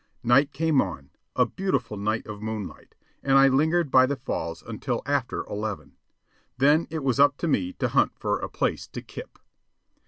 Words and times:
Night 0.23 0.51
came 0.51 0.81
on, 0.81 1.11
a 1.35 1.45
beautiful 1.45 1.95
night 1.95 2.25
of 2.25 2.41
moonlight, 2.41 2.95
and 3.21 3.37
I 3.37 3.47
lingered 3.49 3.91
by 3.91 4.07
the 4.07 4.15
falls 4.15 4.63
until 4.63 5.03
after 5.05 5.43
eleven. 5.45 5.95
Then 6.57 6.87
it 6.89 7.03
was 7.03 7.19
up 7.19 7.37
to 7.37 7.47
me 7.47 7.73
to 7.73 7.89
hunt 7.89 8.17
for 8.17 8.39
a 8.39 8.49
place 8.49 8.87
to 8.87 9.03
"kip." 9.03 9.37